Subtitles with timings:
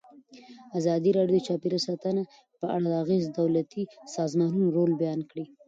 [0.79, 2.23] ازادي راډیو د چاپیریال ساتنه
[2.59, 3.83] په اړه د غیر دولتي
[4.15, 5.45] سازمانونو رول بیان کړی.